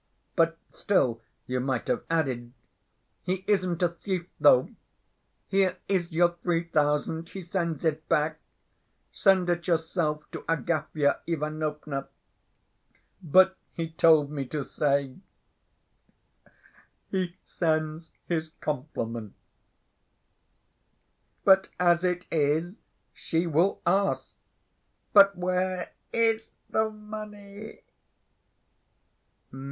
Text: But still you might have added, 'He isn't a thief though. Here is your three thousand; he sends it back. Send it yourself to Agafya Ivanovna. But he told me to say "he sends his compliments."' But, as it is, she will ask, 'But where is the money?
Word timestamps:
But 0.35 0.57
still 0.71 1.21
you 1.45 1.59
might 1.59 1.87
have 1.87 2.03
added, 2.09 2.53
'He 3.21 3.45
isn't 3.47 3.83
a 3.83 3.89
thief 3.89 4.25
though. 4.39 4.69
Here 5.45 5.77
is 5.87 6.11
your 6.11 6.29
three 6.41 6.63
thousand; 6.63 7.29
he 7.29 7.41
sends 7.41 7.85
it 7.85 8.09
back. 8.09 8.39
Send 9.11 9.47
it 9.51 9.67
yourself 9.67 10.23
to 10.31 10.39
Agafya 10.49 11.19
Ivanovna. 11.27 12.07
But 13.21 13.55
he 13.73 13.91
told 13.91 14.31
me 14.31 14.47
to 14.47 14.63
say 14.63 15.17
"he 17.11 17.37
sends 17.43 18.09
his 18.25 18.49
compliments."' 18.59 19.37
But, 21.45 21.69
as 21.79 22.03
it 22.03 22.25
is, 22.31 22.73
she 23.13 23.45
will 23.45 23.83
ask, 23.85 24.33
'But 25.13 25.37
where 25.37 25.93
is 26.11 26.49
the 26.71 26.89
money? 26.89 27.81